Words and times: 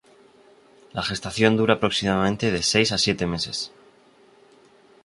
La 0.93 1.03
gestación 1.03 1.57
dura 1.57 1.75
aproximadamente 1.75 2.49
de 2.49 2.61
seis 2.71 2.89
a 2.91 2.97
siete 3.05 3.25
meses. 3.33 3.57